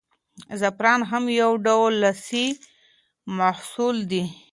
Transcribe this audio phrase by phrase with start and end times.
[0.59, 2.47] زعفران هم یو ډول لاسي
[3.37, 4.23] محصول دی.